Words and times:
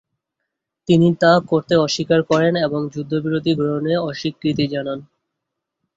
তিনি 0.87 1.07
তা 1.19 1.31
করতে 1.49 1.73
অস্বীকার 1.77 2.19
করেন 2.23 2.53
এবং 2.65 2.81
যুদ্ধবিরতি 2.93 3.51
গ্রহণে 3.55 3.93
অস্বীকৃতি 4.09 4.65
জানান। 4.67 4.99